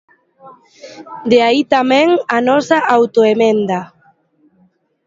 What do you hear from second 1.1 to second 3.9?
De aí tamén a nosa autoemenda.